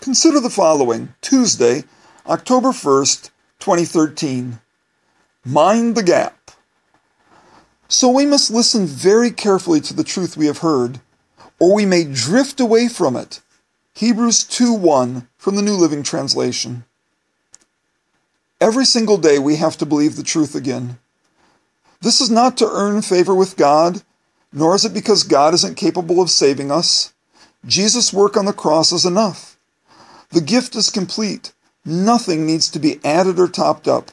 [0.00, 1.84] Consider the following Tuesday,
[2.26, 4.58] October 1st, 2013.
[5.44, 6.52] Mind the gap.
[7.86, 11.00] So we must listen very carefully to the truth we have heard,
[11.58, 13.42] or we may drift away from it.
[13.92, 16.84] Hebrews 2 1 from the New Living Translation.
[18.58, 20.98] Every single day we have to believe the truth again.
[22.00, 24.02] This is not to earn favor with God,
[24.50, 27.12] nor is it because God isn't capable of saving us.
[27.66, 29.49] Jesus' work on the cross is enough.
[30.32, 31.52] The gift is complete.
[31.84, 34.12] Nothing needs to be added or topped up.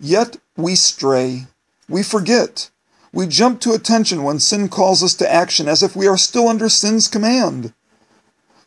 [0.00, 1.46] Yet we stray.
[1.88, 2.70] We forget.
[3.12, 6.48] We jump to attention when sin calls us to action as if we are still
[6.48, 7.72] under sin's command.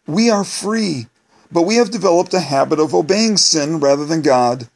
[0.06, 1.08] We are free,
[1.52, 4.68] but we have developed a habit of obeying sin rather than God.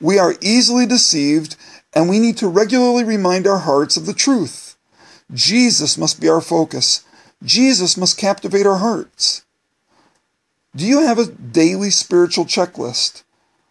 [0.00, 1.56] We are easily deceived,
[1.94, 4.76] and we need to regularly remind our hearts of the truth.
[5.32, 7.04] Jesus must be our focus.
[7.42, 9.44] Jesus must captivate our hearts.
[10.76, 13.22] Do you have a daily spiritual checklist?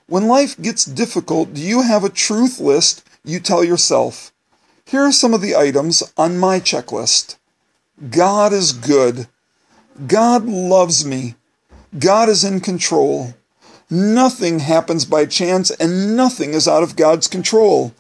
[0.08, 4.31] When life gets difficult, do you have a truth list you tell yourself?
[4.86, 7.36] Here are some of the items on my checklist
[8.09, 9.28] God is good.
[10.08, 11.36] God loves me.
[11.98, 13.34] God is in control.
[13.90, 17.94] Nothing happens by chance and nothing is out of God's control.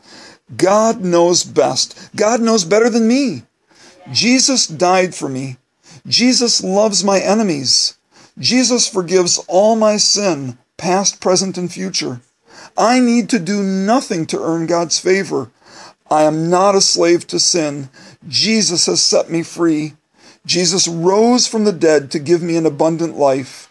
[0.55, 2.09] God knows best.
[2.15, 3.43] God knows better than me.
[4.11, 5.57] Jesus died for me.
[6.07, 7.97] Jesus loves my enemies.
[8.39, 12.21] Jesus forgives all my sin, past, present, and future.
[12.77, 15.49] I need to do nothing to earn God's favor.
[16.09, 17.89] I am not a slave to sin.
[18.27, 19.93] Jesus has set me free.
[20.45, 23.69] Jesus rose from the dead to give me an abundant life.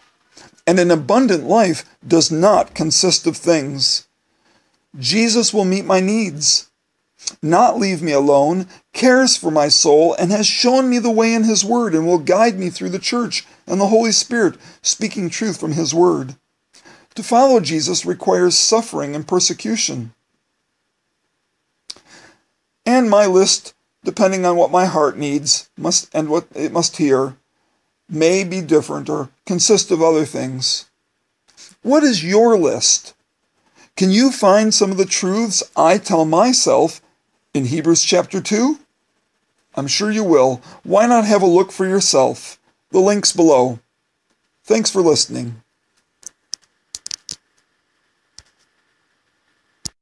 [0.67, 4.07] And an abundant life does not consist of things.
[4.99, 6.69] Jesus will meet my needs
[7.41, 11.43] not leave me alone, cares for my soul, and has shown me the way in
[11.43, 15.59] His Word, and will guide me through the church and the Holy Spirit, speaking truth
[15.59, 16.35] from His Word.
[17.15, 20.13] To follow Jesus requires suffering and persecution.
[22.85, 23.73] And my list,
[24.03, 27.35] depending on what my heart needs must and what it must hear,
[28.09, 30.85] may be different or consist of other things.
[31.81, 33.13] What is your list?
[33.95, 37.01] Can you find some of the truths I tell myself
[37.57, 38.77] in Hebrews chapter 2?
[39.75, 40.61] I'm sure you will.
[40.83, 42.59] Why not have a look for yourself?
[42.91, 43.79] The link's below.
[44.63, 45.63] Thanks for listening.